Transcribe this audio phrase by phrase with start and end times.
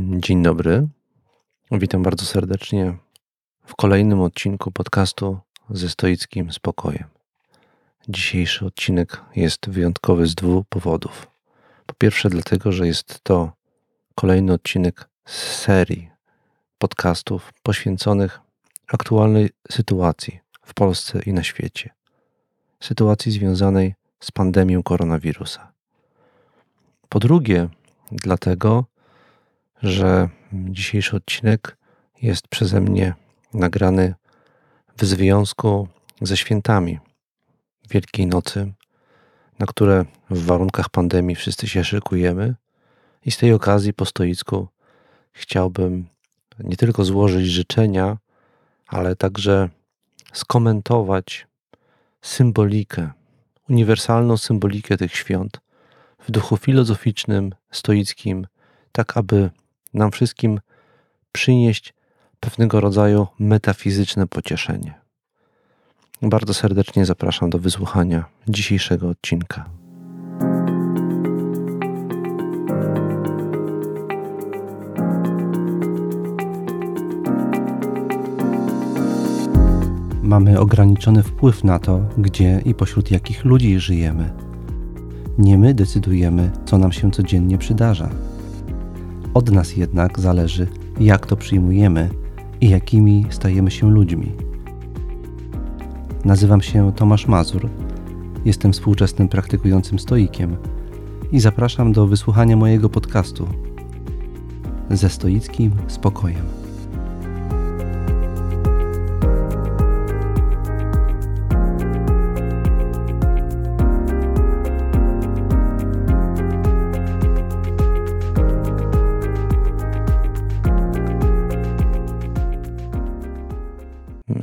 [0.00, 0.88] Dzień dobry.
[1.72, 2.96] Witam bardzo serdecznie
[3.66, 5.38] w kolejnym odcinku podcastu
[5.70, 7.04] ze stoickim spokojem.
[8.08, 11.26] Dzisiejszy odcinek jest wyjątkowy z dwóch powodów.
[11.86, 13.52] Po pierwsze, dlatego, że jest to
[14.14, 16.10] kolejny odcinek z serii
[16.78, 18.40] podcastów poświęconych
[18.88, 21.90] aktualnej sytuacji w Polsce i na świecie.
[22.80, 25.72] Sytuacji związanej z pandemią koronawirusa.
[27.08, 27.68] Po drugie,
[28.12, 28.84] dlatego,
[29.82, 31.76] że dzisiejszy odcinek
[32.22, 33.14] jest przeze mnie
[33.54, 34.14] nagrany
[34.96, 35.88] w związku
[36.22, 36.98] ze świętami
[37.90, 38.72] Wielkiej Nocy,
[39.58, 42.54] na które w warunkach pandemii wszyscy się szykujemy.
[43.24, 44.68] I z tej okazji po stoicku
[45.32, 46.08] chciałbym
[46.58, 48.18] nie tylko złożyć życzenia,
[48.86, 49.68] ale także
[50.32, 51.46] skomentować
[52.22, 53.10] symbolikę,
[53.68, 55.60] uniwersalną symbolikę tych świąt
[56.18, 58.46] w duchu filozoficznym, stoickim,
[58.92, 59.50] tak aby
[59.94, 60.60] nam wszystkim
[61.32, 61.94] przynieść
[62.40, 64.94] pewnego rodzaju metafizyczne pocieszenie.
[66.22, 69.64] Bardzo serdecznie zapraszam do wysłuchania dzisiejszego odcinka.
[80.22, 84.30] Mamy ograniczony wpływ na to, gdzie i pośród jakich ludzi żyjemy.
[85.38, 88.10] Nie my decydujemy, co nam się codziennie przydarza
[89.34, 90.66] od nas jednak zależy,
[91.00, 92.10] jak to przyjmujemy
[92.60, 94.32] i jakimi stajemy się ludźmi.
[96.24, 97.68] Nazywam się Tomasz Mazur,
[98.44, 100.56] jestem współczesnym praktykującym stoikiem
[101.32, 103.48] i zapraszam do wysłuchania mojego podcastu
[104.90, 106.67] ze stoickim spokojem.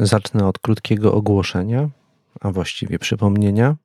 [0.06, 1.90] Zacznę od krótkiego ogłoszenia,
[2.42, 3.76] a właściwie przypomnienia.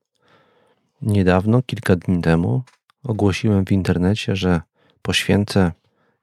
[1.02, 2.62] Niedawno, kilka dni temu,
[3.04, 4.60] ogłosiłem w internecie, że
[5.02, 5.72] poświęcę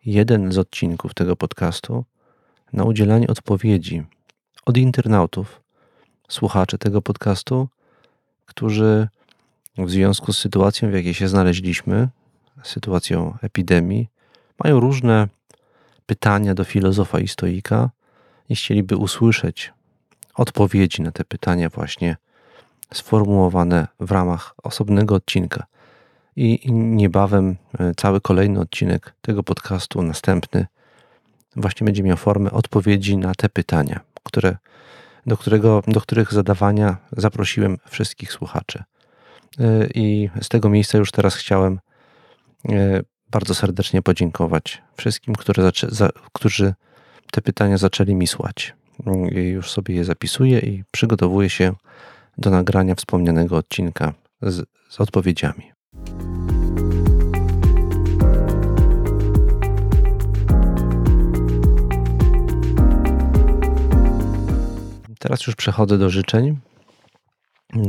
[0.05, 2.05] jeden z odcinków tego podcastu
[2.73, 4.03] na udzielanie odpowiedzi
[4.65, 5.61] od internautów,
[6.29, 7.67] słuchaczy tego podcastu,
[8.45, 9.07] którzy
[9.77, 12.09] w związku z sytuacją, w jakiej się znaleźliśmy,
[12.63, 14.09] sytuacją epidemii,
[14.63, 15.27] mają różne
[16.05, 17.89] pytania do filozofa i stoika
[18.49, 19.76] i chcieliby usłyszeć
[20.37, 22.17] odpowiedzi na te pytania, właśnie
[22.93, 25.65] sformułowane w ramach osobnego odcinka.
[26.35, 30.65] I niebawem e, cały kolejny odcinek tego podcastu, następny,
[31.55, 34.57] właśnie będzie miał formę odpowiedzi na te pytania, które,
[35.25, 38.83] do, którego, do których zadawania zaprosiłem wszystkich słuchaczy.
[39.59, 41.79] E, I z tego miejsca już teraz chciałem
[42.69, 45.35] e, bardzo serdecznie podziękować wszystkim,
[46.33, 46.73] którzy
[47.31, 48.73] te pytania zaczęli mi słać
[49.31, 51.73] już sobie je zapisuję i przygotowuję się
[52.37, 55.71] do nagrania wspomnianego odcinka z, z odpowiedziami.
[65.19, 66.59] Teraz już przechodzę do życzeń,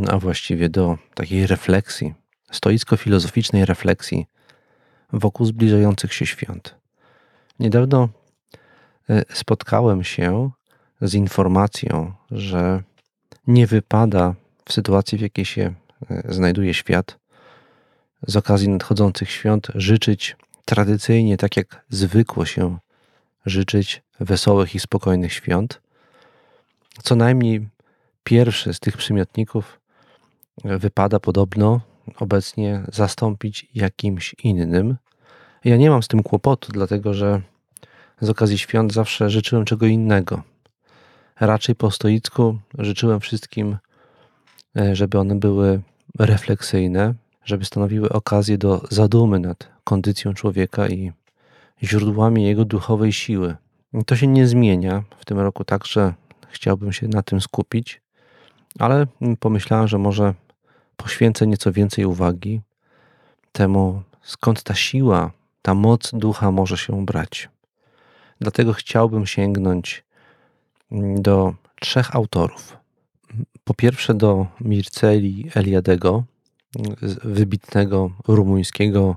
[0.08, 2.14] a właściwie do takiej refleksji,
[2.52, 4.26] stoicko-filozoficznej refleksji
[5.12, 6.74] wokół zbliżających się świąt.
[7.58, 8.08] Niedawno
[9.10, 10.50] e, spotkałem się
[11.00, 12.82] z informacją, że
[13.46, 15.74] nie wypada w sytuacji, w jakiej się
[16.10, 17.18] e, znajduje świat,
[18.26, 22.78] z okazji nadchodzących świąt życzyć tradycyjnie, tak jak zwykło się
[23.46, 25.80] życzyć wesołych i spokojnych świąt.
[27.02, 27.68] Co najmniej
[28.24, 29.80] pierwszy z tych przymiotników
[30.64, 31.80] wypada podobno
[32.16, 34.96] obecnie zastąpić jakimś innym.
[35.64, 37.40] Ja nie mam z tym kłopotu, dlatego że
[38.20, 40.42] z okazji świąt zawsze życzyłem czego innego.
[41.40, 43.76] Raczej po stoicku życzyłem wszystkim,
[44.76, 45.80] e, żeby one były
[46.18, 51.12] refleksyjne, żeby stanowiły okazję do zadumy nad kondycją człowieka i
[51.82, 53.56] źródłami jego duchowej siły.
[54.06, 55.04] To się nie zmienia.
[55.18, 56.14] W tym roku także
[56.48, 58.00] chciałbym się na tym skupić,
[58.78, 59.06] ale
[59.40, 60.34] pomyślałem, że może
[60.96, 62.60] poświęcę nieco więcej uwagi
[63.52, 65.30] temu, skąd ta siła,
[65.62, 67.48] ta moc ducha może się brać.
[68.40, 70.04] Dlatego chciałbym sięgnąć
[71.20, 72.76] do trzech autorów.
[73.64, 76.24] Po pierwsze do Mirceli Eliadego,
[77.24, 79.16] wybitnego rumuńskiego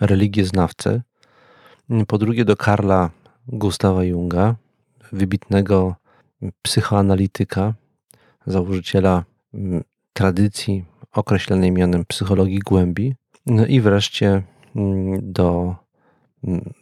[0.00, 1.02] religieznawcy.
[2.06, 3.10] Po drugie do Karla
[3.48, 4.54] Gustawa Junga,
[5.12, 5.94] wybitnego
[6.62, 7.74] psychoanalityka,
[8.46, 9.24] założyciela
[9.54, 9.82] mm,
[10.12, 13.14] tradycji określanej mianem psychologii głębi.
[13.46, 14.42] No i wreszcie
[14.76, 15.74] mm, do
[16.44, 16.72] mm,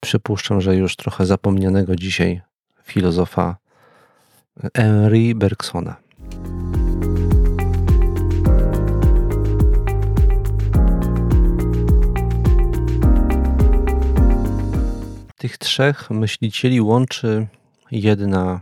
[0.00, 2.40] przypuszczam, że już trochę zapomnianego dzisiaj
[2.92, 3.56] filozofa
[4.76, 5.96] Henri Bergsona.
[15.36, 17.46] Tych trzech myślicieli łączy
[17.90, 18.60] jedna,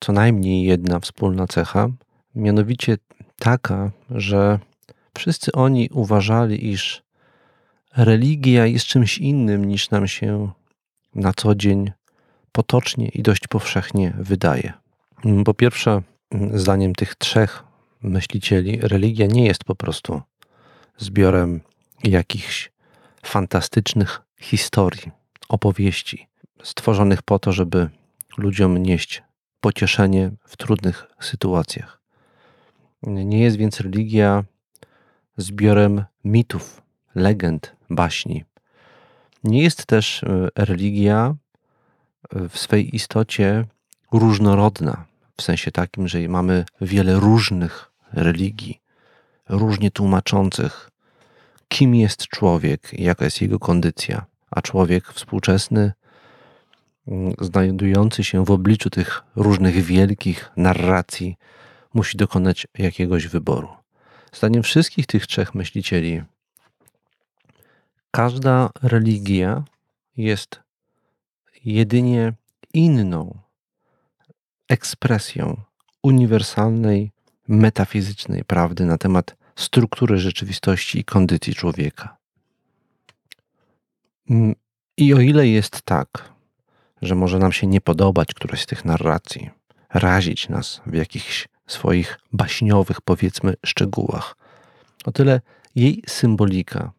[0.00, 1.88] co najmniej jedna wspólna cecha,
[2.34, 2.96] mianowicie
[3.38, 4.58] taka, że
[5.18, 7.02] wszyscy oni uważali, iż
[7.96, 10.50] religia jest czymś innym niż nam się
[11.14, 11.90] na co dzień
[12.52, 14.72] potocznie i dość powszechnie wydaje.
[15.44, 16.02] Po pierwsze,
[16.54, 17.64] zdaniem tych trzech
[18.02, 20.22] myślicieli, religia nie jest po prostu
[20.96, 21.60] zbiorem
[22.04, 22.70] jakichś
[23.22, 25.10] fantastycznych historii,
[25.48, 26.28] opowieści,
[26.62, 27.88] stworzonych po to, żeby
[28.36, 29.22] ludziom nieść
[29.60, 32.00] pocieszenie w trudnych sytuacjach.
[33.02, 34.44] Nie jest więc religia
[35.36, 36.82] zbiorem mitów,
[37.14, 38.44] legend, baśni.
[39.44, 41.34] Nie jest też e, religia
[42.32, 43.64] w swej istocie
[44.12, 45.04] różnorodna,
[45.36, 48.80] w sensie takim, że mamy wiele różnych religii,
[49.48, 50.90] różnie tłumaczących,
[51.68, 55.92] kim jest człowiek, jaka jest jego kondycja, a człowiek współczesny,
[57.08, 61.36] mm, znajdujący się w obliczu tych różnych wielkich narracji,
[61.94, 63.68] musi dokonać jakiegoś wyboru.
[64.32, 66.22] Zdaniem wszystkich tych trzech myślicieli,
[68.10, 69.64] każda religia
[70.16, 70.60] jest
[71.64, 72.32] jedynie
[72.74, 73.38] inną
[74.68, 75.56] ekspresją
[76.02, 77.10] uniwersalnej,
[77.48, 82.16] metafizycznej prawdy na temat struktury rzeczywistości i kondycji człowieka.
[84.30, 84.54] Mm,
[84.96, 86.32] I o ile jest tak,
[87.02, 89.50] że może nam się nie podobać któraś z tych narracji,
[89.94, 94.36] razić nas w jakichś swoich baśniowych, powiedzmy, szczegółach,
[95.04, 95.40] o tyle
[95.74, 96.92] jej symbolika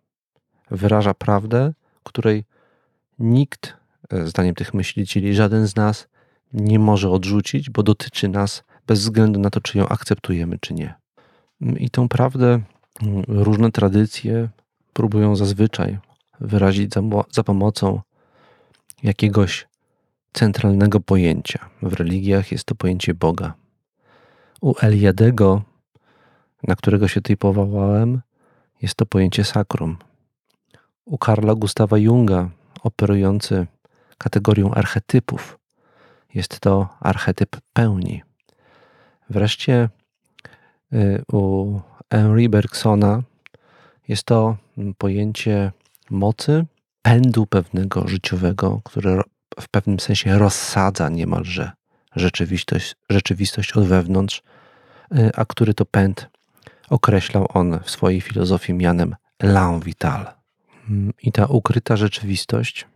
[0.71, 1.73] wyraża prawdę,
[2.03, 2.43] której
[3.19, 3.80] nikt,
[4.23, 6.07] zdaniem tych myślicieli, żaden z nas
[6.53, 10.95] nie może odrzucić, bo dotyczy nas bez względu na to, czy ją akceptujemy, czy nie.
[11.61, 12.59] I tą prawdę
[13.01, 14.49] mm, różne tradycje
[14.93, 15.99] próbują zazwyczaj
[16.39, 18.01] wyrazić za, za pomocą
[19.03, 19.67] jakiegoś
[20.33, 21.69] centralnego pojęcia.
[21.81, 23.53] W religiach jest to pojęcie Boga.
[24.61, 25.61] U Eliadego,
[26.67, 28.21] na którego się tutaj powołałem,
[28.81, 29.97] jest to pojęcie sakrum.
[31.05, 32.49] U Karla Gustawa Junga,
[32.83, 33.67] operujący
[34.21, 35.59] kategorią archetypów,
[36.33, 38.23] jest to archetyp pełni.
[39.29, 39.89] Wreszcie
[40.93, 41.79] y, u
[42.11, 43.21] Henry Bergsona
[44.07, 44.57] jest to
[44.97, 45.71] pojęcie
[46.09, 46.65] mocy,
[47.01, 49.21] pędu pewnego życiowego, które
[49.61, 51.71] w pewnym sensie rozsadza niemalże
[52.15, 54.43] rzeczywistość, rzeczywistość od wewnątrz,
[55.15, 56.29] y, a który to pęd
[56.89, 60.25] określał on w swojej filozofii mianem l'en vital.
[61.23, 62.87] I ta ukryta rzeczywistość,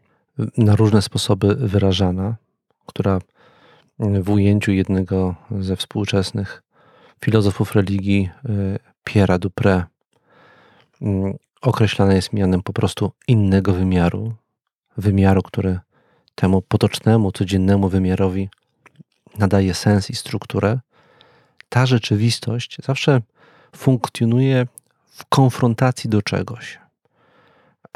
[0.58, 2.36] na różne sposoby wyrażana,
[2.86, 3.20] która
[4.00, 6.64] w ujęciu jednego ze współczesnych
[7.26, 8.80] filozofów religii, y,
[9.10, 9.84] Pierre'a Dupré,
[11.02, 14.34] mm, określana jest mianem po prostu innego wymiaru,
[14.98, 15.80] wymiaru, który
[16.36, 18.50] temu potocznemu, codziennemu wymiarowi
[19.38, 20.80] nadaje sens i strukturę.
[21.70, 23.22] Ta rzeczywistość zawsze
[23.76, 24.68] funkcjonuje
[25.12, 26.85] w konfrontacji do czegoś.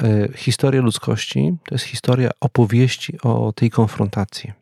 [0.04, 4.54] Y, historia ludzkości to jest historia opowieści o tej konfrontacji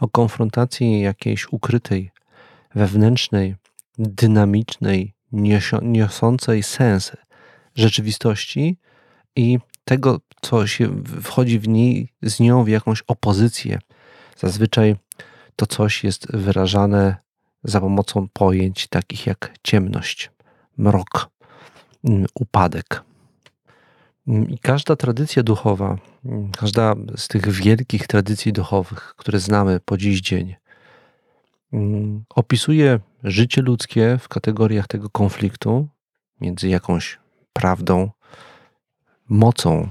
[0.00, 2.10] o konfrontacji jakiejś ukrytej,
[2.74, 3.56] wewnętrznej,
[3.98, 5.14] dynamicznej,
[5.82, 7.12] niosącej sens
[7.74, 8.78] rzeczywistości
[9.36, 13.78] i tego, co się wchodzi w niej, z nią w jakąś opozycję.
[14.36, 14.96] Zazwyczaj
[15.56, 17.16] to coś jest wyrażane
[17.64, 20.30] za pomocą pojęć takich jak ciemność,
[20.78, 21.30] mrok,
[22.04, 23.07] mm, upadek.
[24.28, 29.96] Mm, I każda tradycja duchowa, mm, każda z tych wielkich tradycji duchowych, które znamy po
[29.96, 30.56] dziś dzień,
[31.72, 35.88] mm, opisuje życie ludzkie w kategoriach tego konfliktu
[36.40, 37.18] między jakąś
[37.52, 38.10] prawdą,
[39.28, 39.88] mocą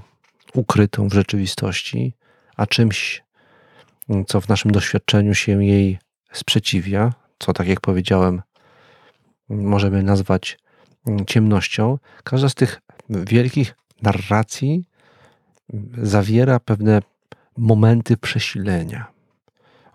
[0.53, 2.13] ukrytą w rzeczywistości,
[2.55, 3.23] a czymś,
[4.27, 5.99] co w naszym doświadczeniu się jej
[6.31, 8.41] sprzeciwia, co, tak jak powiedziałem,
[9.49, 10.59] możemy nazwać
[11.27, 11.97] ciemnością.
[12.23, 14.85] Każda z tych wielkich narracji
[15.97, 17.01] zawiera pewne
[17.57, 19.07] momenty przesilenia.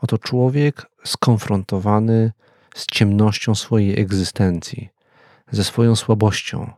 [0.01, 2.33] Oto człowiek skonfrontowany
[2.75, 4.89] z ciemnością swojej egzystencji,
[5.51, 6.71] ze swoją słabością,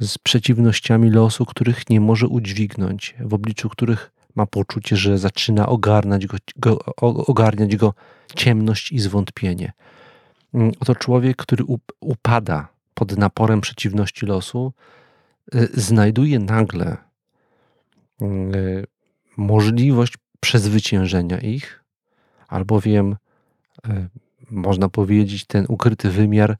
[0.00, 6.26] z przeciwnościami losu, których nie może udźwignąć, w obliczu których ma poczucie, że zaczyna ogarniać
[6.26, 7.94] go, go, ogarniać go
[8.34, 9.72] ciemność i zwątpienie.
[10.80, 11.64] Oto człowiek, który
[12.00, 14.72] upada pod naporem przeciwności losu,
[15.74, 16.96] znajduje nagle
[18.22, 18.86] y,
[19.36, 21.84] możliwość przezwyciężenia ich,
[22.48, 23.16] albowiem
[23.88, 24.08] e,
[24.50, 26.56] można powiedzieć, ten ukryty wymiar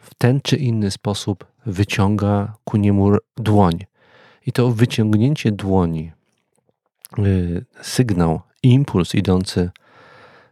[0.00, 3.84] w ten czy inny sposób wyciąga ku niemu dłoń.
[4.46, 6.12] I to wyciągnięcie dłoni,
[7.18, 9.70] y, sygnał, impuls idący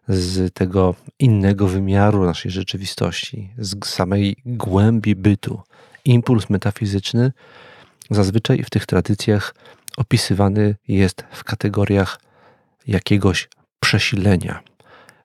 [0.08, 5.62] z tego innego wymiaru naszej rzeczywistości, z samej głębi bytu,
[6.04, 7.32] impuls metafizyczny,
[8.10, 9.54] zazwyczaj w tych tradycjach
[9.96, 12.20] opisywany jest w kategoriach
[12.86, 13.48] jakiegoś
[13.80, 14.60] przesilenia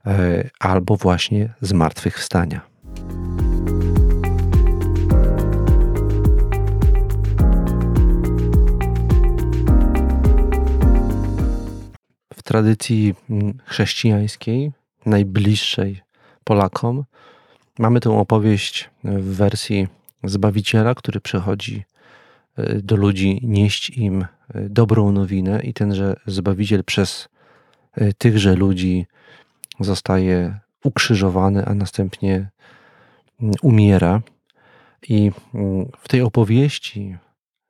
[0.05, 2.61] e, albo właśnie zmartwychwstania.
[12.33, 14.71] W tradycji mm, chrześcijańskiej,
[15.05, 16.01] najbliższej
[16.43, 17.03] Polakom,
[17.79, 19.87] mamy tę opowieść w wersji
[20.23, 21.83] Zbawiciela, który przychodzi
[22.57, 24.27] e, do ludzi nieść im e,
[24.69, 27.29] dobrą nowinę i tenże Zbawiciel przez
[27.93, 29.05] e, tychże ludzi
[29.79, 32.49] zostaje ukrzyżowany, a następnie
[33.41, 34.21] mm, umiera.
[35.09, 37.17] I mm, w tej opowieści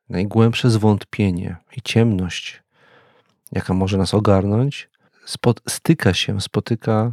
[0.09, 2.63] najgłębsze zwątpienie i ciemność,
[3.51, 4.89] jaka może nas ogarnąć,
[5.67, 7.11] styka się, spotyka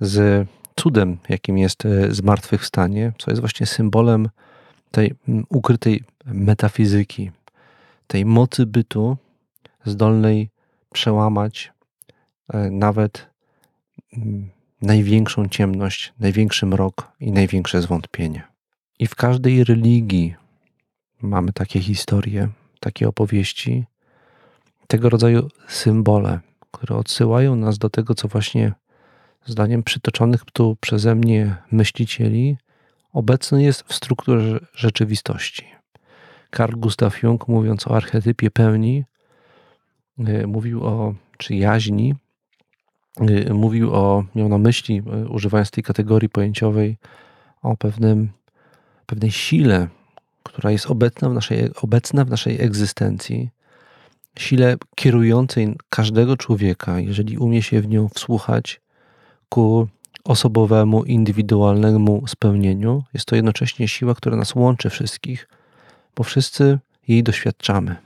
[0.00, 4.28] z cudem, jakim jest zmartwychwstanie, co jest właśnie symbolem
[4.90, 7.30] tej mm, ukrytej metafizyki,
[8.06, 9.16] tej mocy bytu
[9.84, 10.50] zdolnej
[10.92, 11.72] przełamać
[12.48, 13.26] e, nawet
[14.16, 14.50] mm,
[14.82, 18.42] największą ciemność, największy mrok i największe zwątpienie.
[18.98, 20.34] I w każdej religii
[21.22, 22.48] mamy takie historie,
[22.80, 23.84] takie opowieści,
[24.86, 28.72] tego rodzaju symbole, które odsyłają nas do tego, co właśnie
[29.46, 32.56] zdaniem przytoczonych tu przeze mnie myślicieli
[33.12, 35.64] obecny jest w strukturze rzeczywistości.
[36.56, 39.04] Carl Gustav Jung, mówiąc o archetypie pełni,
[40.28, 42.14] y, mówił o czy jaźni,
[43.20, 46.96] y, mówił o, miał na myśli, y, używając tej kategorii pojęciowej,
[47.62, 48.30] o pewnym,
[49.06, 49.88] pewnej sile,
[50.42, 53.50] która jest obecna w, naszej, obecna w naszej egzystencji,
[54.38, 58.80] sile kierującej każdego człowieka, jeżeli umie się w nią wsłuchać,
[59.48, 59.88] ku
[60.24, 63.04] osobowemu, indywidualnemu spełnieniu.
[63.14, 65.48] Jest to jednocześnie siła, która nas łączy wszystkich,
[66.16, 67.96] bo wszyscy jej doświadczamy.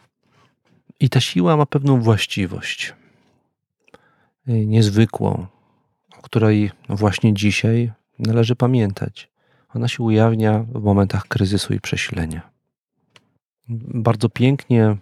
[1.00, 2.94] I ta siła ma pewną właściwość
[4.48, 5.46] y, niezwykłą,
[6.18, 9.28] o której właśnie dzisiaj należy pamiętać.
[9.74, 12.50] Ona się ujawnia w momentach kryzysu i przesilenia.
[13.94, 14.96] Bardzo pięknie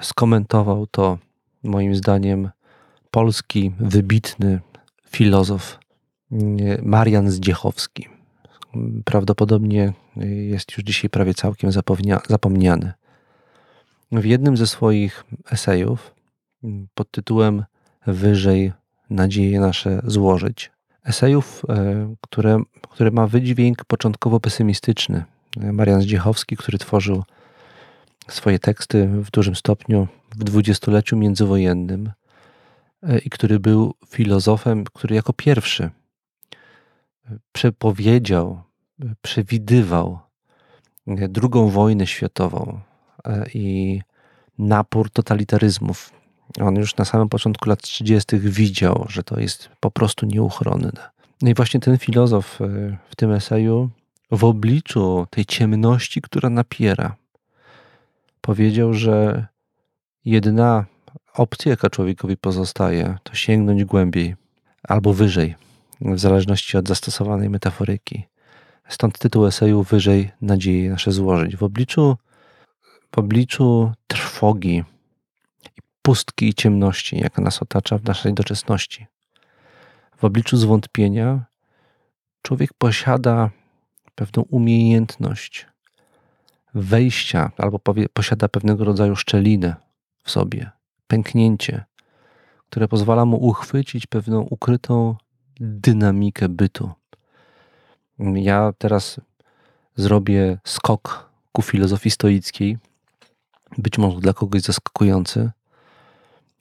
[0.00, 1.18] skomentował to,
[1.62, 2.50] moim zdaniem,
[3.10, 4.60] polski wybitny
[5.10, 5.78] filozof
[6.82, 8.08] Marian Zdziechowski.
[9.04, 9.92] Prawdopodobnie
[10.50, 11.70] jest już dzisiaj prawie całkiem
[12.28, 12.92] zapomniany.
[14.12, 16.14] W jednym ze swoich esejów
[16.94, 17.64] pod tytułem
[18.06, 18.72] Wyżej
[19.10, 20.70] nadzieje nasze złożyć,
[21.04, 25.24] esejów, e, które, które ma wydźwięk początkowo pesymistyczny.
[25.56, 27.24] Marian Zdziechowski, który tworzył
[28.28, 32.12] swoje teksty w dużym stopniu w dwudziestoleciu międzywojennym
[33.02, 35.90] e, i który był filozofem, który jako pierwszy
[37.52, 38.62] przepowiedział,
[39.22, 40.18] przewidywał
[41.06, 42.80] drugą wojnę światową
[43.24, 44.00] e, i
[44.58, 46.12] napór totalitaryzmów.
[46.60, 48.38] On już na samym początku lat 30.
[48.38, 51.10] widział, że to jest po prostu nieuchronne.
[51.42, 52.66] No i właśnie ten filozof e,
[53.10, 53.90] w tym eseju,
[54.30, 57.16] w obliczu tej ciemności, która napiera,
[58.40, 59.46] powiedział, że
[60.24, 60.84] jedna
[61.34, 64.36] opcja, jaka człowiekowi pozostaje, to sięgnąć głębiej
[64.82, 65.54] albo wyżej
[66.00, 68.24] w zależności od zastosowanej metaforyki.
[68.88, 71.56] Stąd tytuł eseju Wyżej nadzieje nasze złożyć.
[71.56, 72.16] W obliczu,
[73.14, 74.84] w obliczu trwogi,
[76.02, 79.06] pustki i ciemności, jaka nas otacza w naszej doczesności,
[80.16, 81.44] w obliczu zwątpienia,
[82.42, 83.50] człowiek posiada
[84.14, 85.66] pewną umiejętność
[86.74, 87.78] wejścia albo
[88.12, 89.76] posiada pewnego rodzaju szczelinę
[90.24, 90.70] w sobie,
[91.06, 91.84] pęknięcie,
[92.70, 95.16] które pozwala mu uchwycić pewną ukrytą
[95.60, 96.90] dynamikę bytu.
[98.18, 99.20] Ja teraz
[99.96, 102.78] zrobię skok ku filozofii stoickiej,
[103.78, 105.50] być może dla kogoś zaskakujący,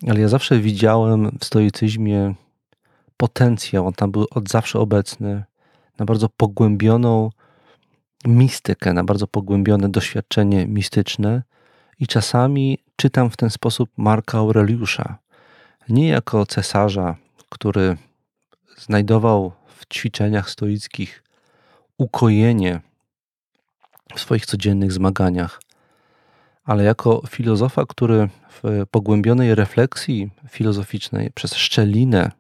[0.08, 2.36] ale ja zawsze widziałem w stoicyzmie
[3.18, 5.44] potencjał, on tam był od zawsze obecny,
[6.00, 7.30] na bardzo pogłębioną
[8.26, 11.44] mistykę, na bardzo pogłębione doświadczenie mistyczne
[12.00, 15.18] i czasami czytam w ten sposób Marka Aureliusza,
[15.90, 17.16] nie jako cesarza,
[17.50, 17.98] który
[18.78, 21.24] znajdował w ćwiczeniach stoickich
[21.98, 22.82] ukojenie
[24.16, 25.62] w swoich codziennych zmaganiach,
[26.64, 32.32] ale jako filozofa, który w pogłębionej refleksji filozoficznej przez szczelinę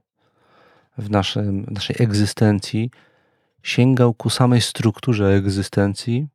[0.98, 2.92] w naszym, naszej egzystencji
[3.64, 6.28] sięgał ku samej strukturze egzystencji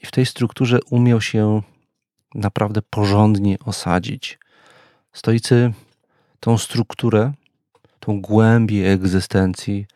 [0.00, 1.62] i w tej strukturze umiał się
[2.34, 4.38] naprawdę porządnie osadzić.
[5.12, 5.72] Stoicy
[6.40, 7.32] tą strukturę,
[8.06, 9.86] tą głębię egzystencji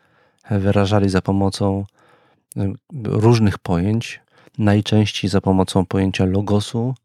[0.51, 1.85] wyrażali za pomocą
[3.03, 4.21] różnych pojęć,
[4.57, 6.95] najczęściej za pomocą pojęcia logosu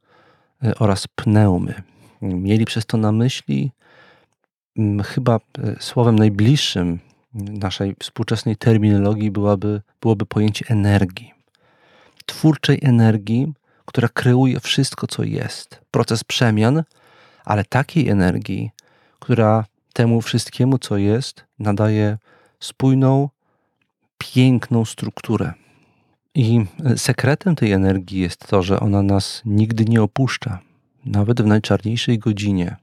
[0.64, 1.82] e, oraz pneumy.
[2.22, 3.70] Mieli przez to na myśli
[5.04, 5.40] chyba e,
[5.80, 6.98] słowem najbliższym
[7.34, 11.32] naszej współczesnej terminologii byłaby, byłoby pojęcie energii.
[12.26, 13.52] Twórczej energii,
[13.84, 15.80] która kreuje wszystko, co jest.
[15.90, 16.82] Proces przemian,
[17.44, 18.70] ale takiej energii,
[19.18, 22.18] która temu wszystkiemu, co jest, nadaje
[22.60, 23.28] spójną,
[24.18, 25.52] piękną strukturę.
[26.34, 26.64] I
[26.96, 30.58] sekretem tej energii jest to, że ona nas nigdy nie opuszcza,
[31.04, 32.76] nawet w najczarniejszej godzinie,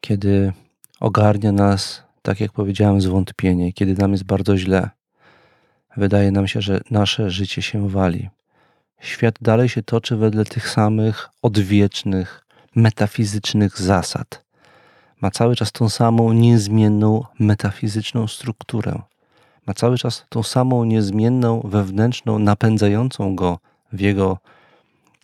[0.00, 0.52] kiedy
[1.00, 4.90] ogarnia nas, tak jak powiedziałem, zwątpienie, kiedy nam jest bardzo źle.
[5.96, 8.28] Wydaje nam się, że nasze życie się wali.
[9.00, 14.43] Świat dalej się toczy wedle tych samych odwiecznych, metafizycznych zasad.
[15.24, 19.02] Ma cały czas tą samą niezmienną metafizyczną strukturę
[19.66, 23.58] ma cały czas tą samą niezmienną, wewnętrzną, napędzającą go
[23.92, 24.38] w jego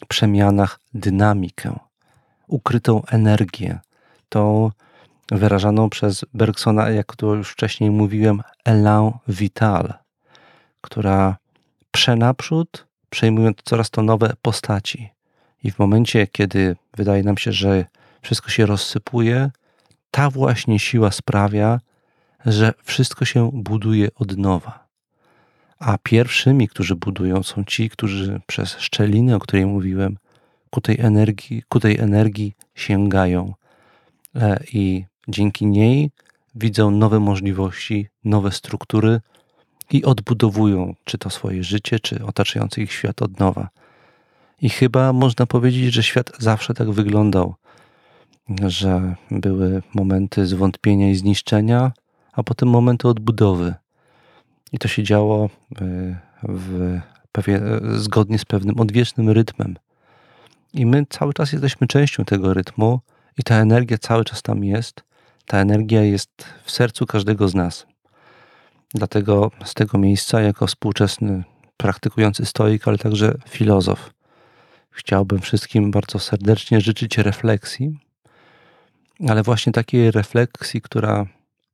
[0.08, 1.78] przemianach dynamikę,
[2.46, 3.78] ukrytą energię,
[4.28, 4.70] tą
[5.30, 9.94] wyrażaną przez Bergsona, jak to już wcześniej mówiłem, elan vital,
[10.80, 11.36] która
[11.90, 15.10] przenaprzód, przejmując coraz to nowe postaci.
[15.64, 17.84] I w momencie, kiedy wydaje nam się, że
[18.22, 19.50] wszystko się rozsypuje,
[20.10, 21.80] ta właśnie siła sprawia,
[22.46, 24.86] że wszystko się buduje od nowa.
[25.78, 30.16] A pierwszymi, którzy budują, są ci, którzy przez szczelinę, o której mówiłem,
[30.70, 33.54] ku tej energii, ku tej energii sięgają
[34.36, 36.10] e, i dzięki niej
[36.54, 39.20] widzą nowe możliwości, nowe struktury
[39.90, 43.68] i odbudowują czy to swoje życie, czy otaczający ich świat od nowa.
[44.62, 47.54] I chyba można powiedzieć, że świat zawsze tak wyglądał,
[48.66, 51.92] że były momenty zwątpienia i zniszczenia,
[52.32, 53.74] a potem momenty odbudowy.
[54.72, 57.00] I to się działo e, w
[57.32, 59.76] pewien, e, zgodnie z pewnym odwiecznym rytmem.
[60.74, 63.00] I my cały czas jesteśmy częścią tego rytmu,
[63.38, 65.02] i ta energia cały czas tam jest.
[65.46, 66.30] Ta energia jest
[66.64, 67.86] w sercu każdego z nas.
[68.94, 71.44] Dlatego z tego miejsca, jako współczesny
[71.76, 74.14] praktykujący stoik, ale także filozof,
[74.90, 77.98] chciałbym wszystkim bardzo serdecznie życzyć refleksji,
[79.28, 81.26] ale właśnie takiej refleksji, która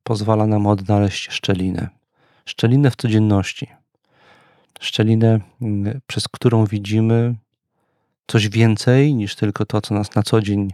[0.03, 1.87] pozwala nam odnaleźć szczelinę.
[2.45, 3.67] Szczelinę w codzienności.
[4.79, 7.35] Szczelinę, mm, przez którą widzimy
[8.27, 10.73] coś więcej niż tylko to, co nas na co dzień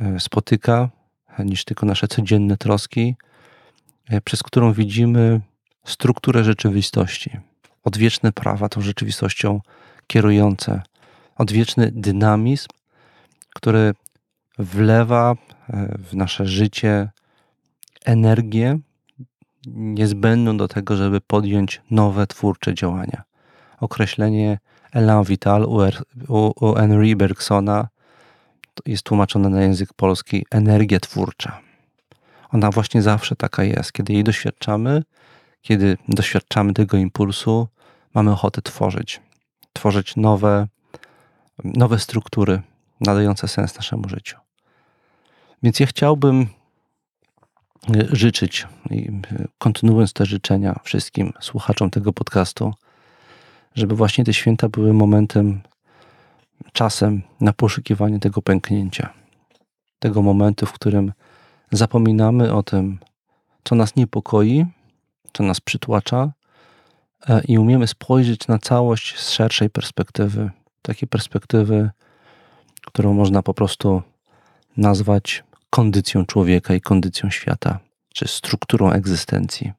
[0.00, 0.90] e, spotyka,
[1.38, 3.16] niż tylko nasze codzienne troski,
[4.08, 5.40] e, przez którą widzimy
[5.84, 7.30] strukturę rzeczywistości,
[7.84, 9.60] odwieczne prawa tą rzeczywistością
[10.06, 10.82] kierujące,
[11.36, 12.68] odwieczny dynamizm,
[13.54, 13.94] który
[14.58, 15.36] wlewa
[15.98, 17.10] w nasze życie
[18.04, 18.78] energię
[19.66, 23.22] niezbędną do tego, żeby podjąć nowe twórcze działania.
[23.80, 24.58] Określenie
[24.92, 25.78] elan vital u,
[26.28, 27.88] u, u Henry Bergsona
[28.86, 31.60] jest tłumaczone na język polski energia twórcza.
[32.50, 33.92] Ona właśnie zawsze taka jest.
[33.92, 35.02] Kiedy jej doświadczamy,
[35.62, 37.68] kiedy doświadczamy tego impulsu,
[38.14, 39.20] mamy ochotę tworzyć.
[39.72, 40.66] Tworzyć nowe,
[41.64, 42.62] nowe struktury
[43.00, 44.41] nadające sens naszemu życiu.
[45.62, 46.46] Więc ja chciałbym
[48.12, 49.10] życzyć i
[49.58, 52.74] kontynuując te życzenia wszystkim słuchaczom tego podcastu,
[53.74, 55.60] żeby właśnie te święta były momentem,
[56.72, 59.12] czasem na poszukiwanie tego pęknięcia.
[59.98, 61.12] Tego momentu, w którym
[61.70, 62.98] zapominamy o tym,
[63.64, 64.66] co nas niepokoi,
[65.32, 66.32] co nas przytłacza
[67.28, 70.50] e, i umiemy spojrzeć na całość z szerszej perspektywy.
[70.82, 71.90] Takiej perspektywy,
[72.86, 74.02] którą można po prostu
[74.76, 77.78] nazwać kondycją człowieka i kondycją świata,
[78.14, 79.72] czy strukturą egzystencji,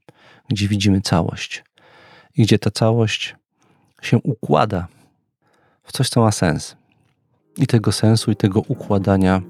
[0.49, 1.63] gdzie widzimy całość
[2.37, 3.35] i gdzie ta całość
[4.01, 4.87] się układa
[5.83, 6.75] w coś, co ma sens.
[7.57, 9.41] I tego sensu, i tego układania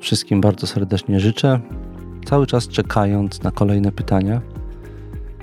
[0.00, 1.60] wszystkim bardzo serdecznie życzę,
[2.26, 4.40] cały czas czekając na kolejne pytania,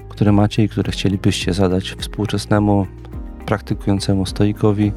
[0.10, 2.88] które macie i które chcielibyście zadać współczesnemu
[3.46, 4.92] praktykującemu stoikowi,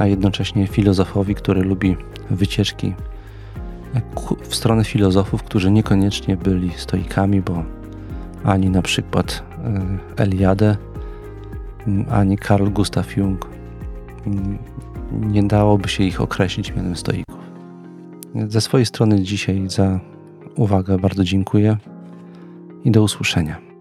[0.00, 1.96] a jednocześnie filozofowi, który lubi
[2.30, 2.94] wycieczki
[4.42, 7.64] w stronę filozofów, którzy niekoniecznie byli stoikami, bo
[8.44, 10.76] ani na przykład e, Eliade,
[12.10, 13.48] ani Carl Gustav Jung
[15.12, 17.36] nie dałoby się ich określić mianem stoików.
[18.48, 20.00] Ze swojej strony dzisiaj za
[20.56, 21.76] uwagę bardzo dziękuję
[22.84, 23.71] i do usłyszenia.